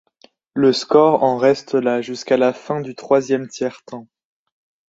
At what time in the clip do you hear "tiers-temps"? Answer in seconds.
3.47-4.07